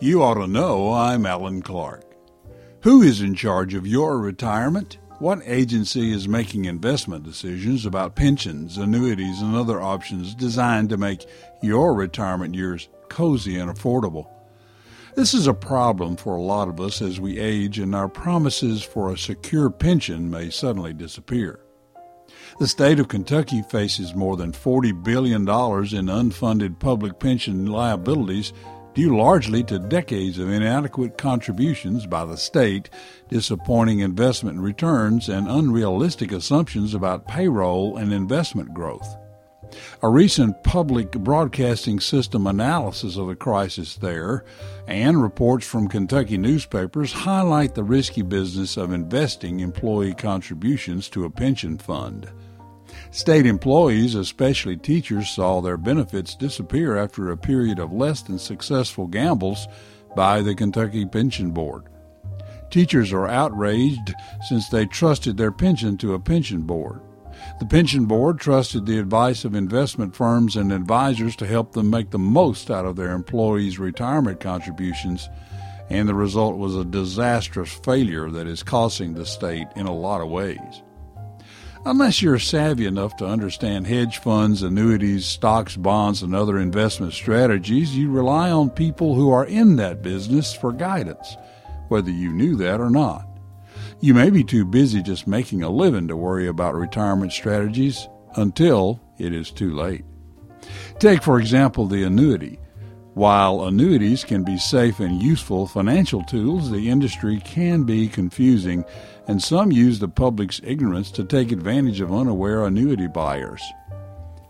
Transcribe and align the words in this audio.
You 0.00 0.22
ought 0.22 0.34
to 0.34 0.46
know 0.46 0.92
I'm 0.92 1.26
Alan 1.26 1.60
Clark. 1.60 2.04
Who 2.82 3.02
is 3.02 3.20
in 3.20 3.34
charge 3.34 3.74
of 3.74 3.84
your 3.84 4.18
retirement? 4.18 4.98
What 5.18 5.40
agency 5.44 6.12
is 6.12 6.28
making 6.28 6.66
investment 6.66 7.24
decisions 7.24 7.84
about 7.84 8.14
pensions, 8.14 8.78
annuities, 8.78 9.42
and 9.42 9.56
other 9.56 9.80
options 9.80 10.36
designed 10.36 10.90
to 10.90 10.96
make 10.96 11.26
your 11.60 11.94
retirement 11.94 12.54
years 12.54 12.88
cozy 13.08 13.58
and 13.58 13.68
affordable? 13.68 14.28
This 15.16 15.34
is 15.34 15.48
a 15.48 15.54
problem 15.54 16.14
for 16.14 16.36
a 16.36 16.42
lot 16.42 16.68
of 16.68 16.80
us 16.80 17.02
as 17.02 17.18
we 17.18 17.40
age 17.40 17.80
and 17.80 17.92
our 17.92 18.08
promises 18.08 18.84
for 18.84 19.12
a 19.12 19.18
secure 19.18 19.68
pension 19.68 20.30
may 20.30 20.48
suddenly 20.48 20.92
disappear. 20.92 21.58
The 22.58 22.68
state 22.68 22.98
of 22.98 23.08
Kentucky 23.08 23.62
faces 23.62 24.14
more 24.14 24.36
than 24.36 24.52
$40 24.52 25.04
billion 25.04 25.42
in 25.42 25.46
unfunded 25.46 26.78
public 26.78 27.18
pension 27.18 27.66
liabilities 27.66 28.52
due 28.94 29.16
largely 29.16 29.62
to 29.62 29.78
decades 29.78 30.38
of 30.38 30.50
inadequate 30.50 31.16
contributions 31.16 32.06
by 32.06 32.24
the 32.24 32.36
state, 32.36 32.90
disappointing 33.28 34.00
investment 34.00 34.58
returns, 34.58 35.28
and 35.28 35.48
unrealistic 35.48 36.32
assumptions 36.32 36.94
about 36.94 37.28
payroll 37.28 37.96
and 37.96 38.12
investment 38.12 38.74
growth. 38.74 39.16
A 40.02 40.08
recent 40.08 40.62
public 40.64 41.12
broadcasting 41.12 42.00
system 42.00 42.46
analysis 42.46 43.16
of 43.16 43.28
the 43.28 43.36
crisis 43.36 43.96
there 43.96 44.44
and 44.86 45.22
reports 45.22 45.66
from 45.66 45.88
Kentucky 45.88 46.38
newspapers 46.38 47.12
highlight 47.12 47.74
the 47.74 47.84
risky 47.84 48.22
business 48.22 48.76
of 48.76 48.92
investing 48.92 49.60
employee 49.60 50.14
contributions 50.14 51.08
to 51.10 51.24
a 51.24 51.30
pension 51.30 51.78
fund. 51.78 52.30
State 53.10 53.46
employees, 53.46 54.14
especially 54.14 54.76
teachers, 54.76 55.30
saw 55.30 55.60
their 55.60 55.76
benefits 55.76 56.34
disappear 56.34 56.96
after 56.96 57.30
a 57.30 57.36
period 57.36 57.78
of 57.78 57.92
less 57.92 58.22
than 58.22 58.38
successful 58.38 59.06
gambles 59.06 59.66
by 60.16 60.40
the 60.42 60.54
Kentucky 60.54 61.06
Pension 61.06 61.50
Board. 61.50 61.84
Teachers 62.70 63.12
are 63.12 63.26
outraged 63.26 64.14
since 64.48 64.68
they 64.68 64.84
trusted 64.84 65.36
their 65.36 65.52
pension 65.52 65.96
to 65.98 66.14
a 66.14 66.20
pension 66.20 66.62
board. 66.62 67.00
The 67.60 67.66
pension 67.66 68.06
board 68.06 68.38
trusted 68.38 68.86
the 68.86 68.98
advice 68.98 69.44
of 69.44 69.54
investment 69.54 70.14
firms 70.14 70.56
and 70.56 70.72
advisors 70.72 71.34
to 71.36 71.46
help 71.46 71.72
them 71.72 71.90
make 71.90 72.10
the 72.10 72.18
most 72.18 72.70
out 72.70 72.84
of 72.84 72.96
their 72.96 73.12
employees' 73.12 73.78
retirement 73.78 74.40
contributions, 74.40 75.28
and 75.90 76.08
the 76.08 76.14
result 76.14 76.56
was 76.56 76.76
a 76.76 76.84
disastrous 76.84 77.72
failure 77.72 78.30
that 78.30 78.46
is 78.46 78.62
costing 78.62 79.14
the 79.14 79.26
state 79.26 79.66
in 79.76 79.86
a 79.86 79.94
lot 79.94 80.20
of 80.20 80.28
ways. 80.28 80.82
Unless 81.84 82.22
you're 82.22 82.38
savvy 82.38 82.86
enough 82.86 83.16
to 83.16 83.26
understand 83.26 83.86
hedge 83.86 84.18
funds, 84.18 84.62
annuities, 84.62 85.24
stocks, 85.26 85.76
bonds, 85.76 86.22
and 86.22 86.34
other 86.34 86.58
investment 86.58 87.12
strategies, 87.12 87.96
you 87.96 88.10
rely 88.10 88.50
on 88.50 88.68
people 88.68 89.14
who 89.14 89.30
are 89.30 89.46
in 89.46 89.76
that 89.76 90.02
business 90.02 90.52
for 90.52 90.72
guidance, 90.72 91.36
whether 91.88 92.10
you 92.10 92.32
knew 92.32 92.56
that 92.56 92.80
or 92.80 92.90
not. 92.90 93.26
You 94.00 94.14
may 94.14 94.30
be 94.30 94.44
too 94.44 94.64
busy 94.64 95.02
just 95.02 95.26
making 95.26 95.64
a 95.64 95.70
living 95.70 96.06
to 96.06 96.16
worry 96.16 96.46
about 96.46 96.76
retirement 96.76 97.32
strategies 97.32 98.08
until 98.36 99.00
it 99.18 99.34
is 99.34 99.50
too 99.50 99.74
late. 99.74 100.04
Take, 101.00 101.22
for 101.22 101.40
example, 101.40 101.86
the 101.86 102.04
annuity. 102.04 102.60
While 103.14 103.64
annuities 103.64 104.22
can 104.22 104.44
be 104.44 104.56
safe 104.56 105.00
and 105.00 105.20
useful 105.20 105.66
financial 105.66 106.22
tools, 106.22 106.70
the 106.70 106.88
industry 106.88 107.40
can 107.44 107.82
be 107.82 108.06
confusing, 108.06 108.84
and 109.26 109.42
some 109.42 109.72
use 109.72 109.98
the 109.98 110.06
public's 110.06 110.60
ignorance 110.62 111.10
to 111.12 111.24
take 111.24 111.50
advantage 111.50 112.00
of 112.00 112.12
unaware 112.14 112.64
annuity 112.64 113.08
buyers. 113.08 113.62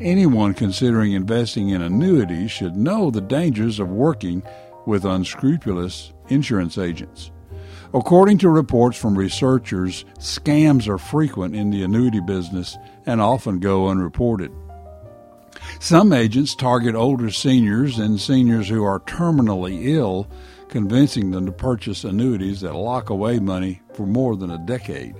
Anyone 0.00 0.54
considering 0.54 1.12
investing 1.12 1.68
in 1.68 1.82
annuities 1.82 2.50
should 2.50 2.74
know 2.76 3.12
the 3.12 3.20
dangers 3.20 3.78
of 3.78 3.90
working 3.90 4.42
with 4.86 5.04
unscrupulous 5.04 6.12
insurance 6.28 6.78
agents. 6.78 7.30
According 7.94 8.38
to 8.38 8.48
reports 8.48 8.98
from 8.98 9.16
researchers, 9.16 10.04
scams 10.18 10.88
are 10.88 10.98
frequent 10.98 11.54
in 11.54 11.70
the 11.70 11.82
annuity 11.82 12.20
business 12.20 12.76
and 13.06 13.20
often 13.20 13.58
go 13.60 13.88
unreported. 13.88 14.52
Some 15.80 16.12
agents 16.12 16.54
target 16.54 16.94
older 16.94 17.30
seniors 17.30 17.98
and 17.98 18.20
seniors 18.20 18.68
who 18.68 18.84
are 18.84 19.00
terminally 19.00 19.86
ill, 19.86 20.28
convincing 20.68 21.30
them 21.30 21.46
to 21.46 21.52
purchase 21.52 22.04
annuities 22.04 22.60
that 22.60 22.74
lock 22.74 23.10
away 23.10 23.38
money 23.38 23.80
for 23.94 24.06
more 24.06 24.36
than 24.36 24.50
a 24.50 24.58
decade. 24.58 25.14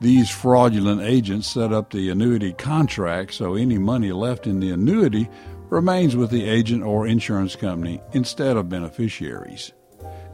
These 0.00 0.28
fraudulent 0.28 1.00
agents 1.00 1.48
set 1.48 1.72
up 1.72 1.90
the 1.90 2.10
annuity 2.10 2.52
contract 2.52 3.32
so 3.32 3.54
any 3.54 3.78
money 3.78 4.12
left 4.12 4.46
in 4.46 4.60
the 4.60 4.70
annuity 4.70 5.28
remains 5.70 6.14
with 6.14 6.30
the 6.30 6.44
agent 6.44 6.82
or 6.82 7.06
insurance 7.06 7.56
company 7.56 8.00
instead 8.12 8.56
of 8.56 8.68
beneficiaries. 8.68 9.72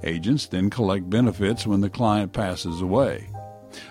Agents 0.04 0.46
then 0.46 0.70
collect 0.70 1.08
benefits 1.08 1.66
when 1.66 1.80
the 1.80 1.90
client 1.90 2.32
passes 2.32 2.80
away. 2.80 3.28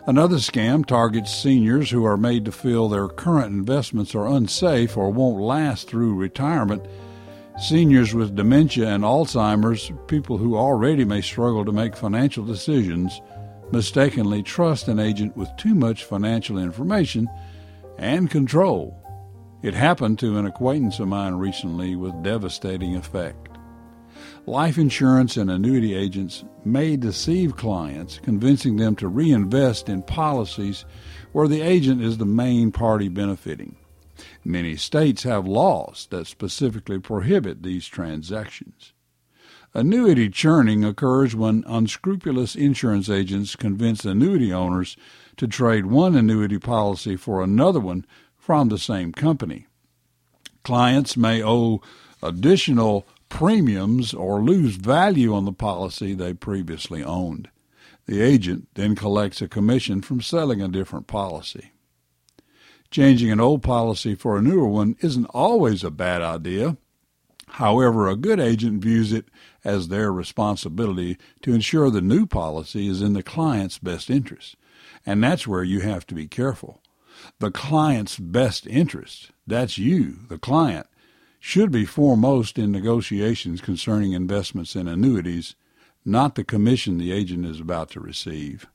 Another 0.05 0.37
scam 0.37 0.85
targets 0.85 1.35
seniors 1.35 1.89
who 1.89 2.05
are 2.05 2.17
made 2.17 2.45
to 2.45 2.51
feel 2.51 2.87
their 2.87 3.07
current 3.07 3.53
investments 3.53 4.13
are 4.13 4.27
unsafe 4.27 4.97
or 4.97 5.09
won't 5.09 5.41
last 5.41 5.87
through 5.87 6.15
retirement. 6.15 6.85
Seniors 7.57 8.13
with 8.13 8.35
dementia 8.35 8.87
and 8.87 9.03
Alzheimer's, 9.03 9.91
people 10.07 10.37
who 10.37 10.55
already 10.55 11.05
may 11.05 11.21
struggle 11.21 11.65
to 11.65 11.71
make 11.71 11.95
financial 11.95 12.45
decisions, 12.45 13.21
mistakenly 13.71 14.43
trust 14.43 14.87
an 14.87 14.99
agent 14.99 15.35
with 15.37 15.49
too 15.57 15.75
much 15.75 16.03
financial 16.03 16.57
information 16.57 17.27
and 17.97 18.29
control. 18.29 18.97
It 19.61 19.73
happened 19.73 20.17
to 20.19 20.37
an 20.37 20.45
acquaintance 20.45 20.99
of 20.99 21.07
mine 21.07 21.35
recently 21.35 21.95
with 21.95 22.23
devastating 22.23 22.95
effect. 22.95 23.50
Life 24.47 24.79
insurance 24.79 25.37
and 25.37 25.51
annuity 25.51 25.93
agents 25.93 26.43
may 26.65 26.95
deceive 26.95 27.55
clients, 27.55 28.19
convincing 28.23 28.77
them 28.77 28.95
to 28.95 29.07
reinvest 29.07 29.87
in 29.87 30.01
policies 30.01 30.83
where 31.31 31.47
the 31.47 31.61
agent 31.61 32.01
is 32.01 32.17
the 32.17 32.25
main 32.25 32.71
party 32.71 33.07
benefiting. 33.07 33.75
Many 34.43 34.75
states 34.75 35.23
have 35.23 35.47
laws 35.47 36.07
that 36.09 36.25
specifically 36.25 36.99
prohibit 36.99 37.61
these 37.61 37.85
transactions. 37.85 38.93
Annuity 39.73 40.27
churning 40.27 40.83
occurs 40.83 41.35
when 41.35 41.63
unscrupulous 41.67 42.55
insurance 42.55 43.09
agents 43.09 43.55
convince 43.55 44.03
annuity 44.03 44.51
owners 44.51 44.97
to 45.37 45.47
trade 45.47 45.85
one 45.85 46.15
annuity 46.15 46.57
policy 46.57 47.15
for 47.15 47.41
another 47.41 47.79
one 47.79 48.05
from 48.35 48.69
the 48.69 48.79
same 48.79 49.13
company. 49.13 49.67
Clients 50.63 51.15
may 51.15 51.43
owe 51.43 51.81
additional 52.21 53.05
premiums 53.31 54.13
or 54.13 54.43
lose 54.43 54.75
value 54.75 55.33
on 55.33 55.45
the 55.45 55.53
policy 55.53 56.13
they 56.13 56.33
previously 56.33 57.03
owned. 57.03 57.49
The 58.05 58.21
agent 58.21 58.67
then 58.75 58.93
collects 58.93 59.41
a 59.41 59.47
commission 59.47 60.01
from 60.01 60.21
selling 60.21 60.61
a 60.61 60.67
different 60.67 61.07
policy. 61.07 61.71
Changing 62.91 63.31
an 63.31 63.39
old 63.39 63.63
policy 63.63 64.15
for 64.15 64.37
a 64.37 64.41
newer 64.41 64.67
one 64.67 64.97
isn't 64.99 65.25
always 65.27 65.83
a 65.83 65.89
bad 65.89 66.21
idea. 66.21 66.77
However, 67.47 68.07
a 68.07 68.17
good 68.17 68.39
agent 68.39 68.83
views 68.83 69.13
it 69.13 69.29
as 69.63 69.87
their 69.87 70.11
responsibility 70.11 71.17
to 71.41 71.53
ensure 71.53 71.89
the 71.89 72.01
new 72.01 72.25
policy 72.25 72.87
is 72.89 73.01
in 73.01 73.13
the 73.13 73.23
client's 73.23 73.77
best 73.77 74.09
interest. 74.09 74.57
And 75.05 75.23
that's 75.23 75.47
where 75.47 75.63
you 75.63 75.79
have 75.79 76.05
to 76.07 76.15
be 76.15 76.27
careful. 76.27 76.81
The 77.39 77.51
client's 77.51 78.19
best 78.19 78.67
interest, 78.67 79.31
that's 79.47 79.77
you, 79.77 80.19
the 80.27 80.37
client, 80.37 80.87
should 81.43 81.71
be 81.71 81.85
foremost 81.85 82.59
in 82.59 82.71
negotiations 82.71 83.61
concerning 83.61 84.13
investments 84.13 84.75
and 84.75 84.87
annuities, 84.87 85.55
not 86.05 86.35
the 86.35 86.43
commission 86.43 86.99
the 86.99 87.11
agent 87.11 87.47
is 87.47 87.59
about 87.59 87.89
to 87.89 87.99
receive. 87.99 88.67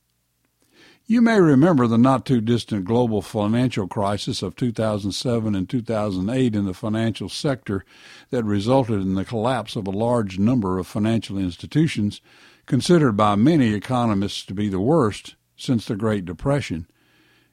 You 1.07 1.23
may 1.23 1.41
remember 1.41 1.87
the 1.87 1.97
not 1.97 2.27
too 2.27 2.41
distant 2.41 2.85
global 2.85 3.23
financial 3.23 3.87
crisis 3.87 4.43
of 4.43 4.57
2007 4.57 5.55
and 5.55 5.71
2008 5.71 6.57
in 6.57 6.67
the 6.67 6.75
financial 6.75 7.29
sector 7.29 7.85
that 8.31 8.43
resulted 8.43 9.01
in 9.01 9.15
the 9.15 9.25
collapse 9.25 9.77
of 9.77 9.87
a 9.87 9.93
large 9.93 10.41
number 10.41 10.81
of 10.81 10.89
financial 10.89 11.39
institutions, 11.39 12.21
considered 12.67 13.13
by 13.13 13.37
many 13.37 13.75
economists 13.75 14.45
to 14.45 14.55
be 14.55 14.69
the 14.69 14.81
worst 14.81 15.37
since 15.57 15.87
the 15.87 15.95
Great 15.95 16.25
Depression. 16.25 16.89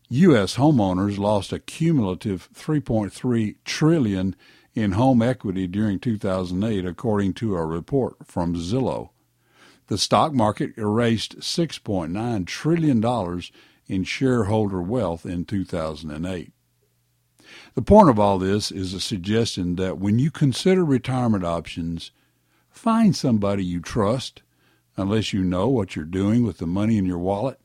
U.S. 0.09 0.55
homeowners 0.55 1.19
lost 1.19 1.53
a 1.53 1.59
cumulative 1.59 2.49
3.3 2.55 3.55
trillion 3.63 4.35
in 4.73 4.93
home 4.93 5.21
equity 5.21 5.67
during 5.67 5.99
2008, 5.99 6.85
according 6.85 7.33
to 7.33 7.55
a 7.55 7.65
report 7.65 8.15
from 8.25 8.55
Zillow. 8.55 9.09
The 9.87 9.97
stock 9.97 10.33
market 10.33 10.77
erased 10.77 11.39
$6.9 11.39 12.47
trillion 12.47 13.41
in 13.87 14.03
shareholder 14.03 14.81
wealth 14.81 15.25
in 15.25 15.45
2008. 15.45 16.51
The 17.75 17.81
point 17.81 18.09
of 18.09 18.19
all 18.19 18.39
this 18.39 18.71
is 18.71 18.93
a 18.93 18.99
suggestion 18.99 19.75
that 19.75 19.99
when 19.99 20.17
you 20.17 20.31
consider 20.31 20.83
retirement 20.83 21.45
options, 21.45 22.11
find 22.69 23.15
somebody 23.15 23.63
you 23.63 23.81
trust, 23.81 24.41
unless 24.95 25.33
you 25.33 25.43
know 25.43 25.67
what 25.67 25.95
you're 25.95 26.05
doing 26.05 26.43
with 26.43 26.57
the 26.57 26.67
money 26.67 26.97
in 26.97 27.05
your 27.05 27.19
wallet. 27.19 27.59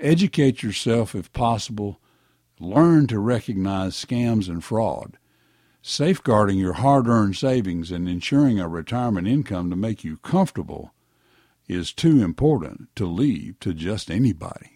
Educate 0.00 0.62
yourself 0.62 1.14
if 1.14 1.32
possible. 1.32 2.00
Learn 2.58 3.06
to 3.06 3.18
recognize 3.18 3.94
scams 3.94 4.48
and 4.48 4.62
fraud 4.62 5.16
Safeguarding 5.88 6.58
your 6.58 6.72
hard 6.72 7.06
earned 7.06 7.36
savings 7.36 7.92
and 7.92 8.08
ensuring 8.08 8.58
a 8.58 8.66
retirement 8.66 9.28
income 9.28 9.70
to 9.70 9.76
make 9.76 10.02
you 10.02 10.16
comfortable 10.16 10.92
is 11.68 11.92
too 11.92 12.24
important 12.24 12.88
to 12.96 13.06
leave 13.06 13.60
to 13.60 13.72
just 13.72 14.10
anybody. 14.10 14.75